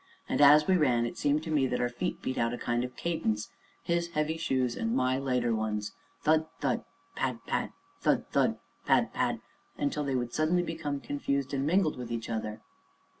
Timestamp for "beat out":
2.23-2.55